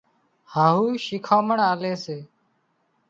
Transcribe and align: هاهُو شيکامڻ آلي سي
هاهُو 0.51 0.85
شيکامڻ 1.05 1.57
آلي 1.71 1.93
سي 2.03 2.17